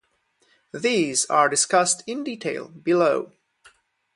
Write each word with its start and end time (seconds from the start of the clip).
These 0.73 1.27
are 1.27 1.47
discussed 1.47 2.01
in 2.07 2.23
detail 2.23 2.69
below. 2.69 3.33